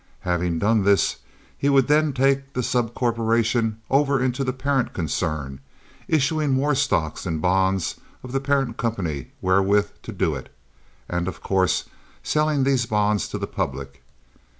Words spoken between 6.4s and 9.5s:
more stocks and bonds of the parent company